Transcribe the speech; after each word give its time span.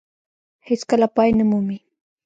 هېڅ 0.67 0.81
کله 0.89 1.07
پای 1.15 1.29
نه 1.39 1.43
مومي. 1.49 1.77